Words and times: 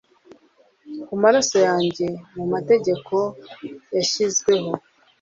ku 1.05 1.13
maraso 1.21 1.57
yanjye 1.67 2.07
mumategeko 2.35 3.15
yashyizeho 3.95 4.71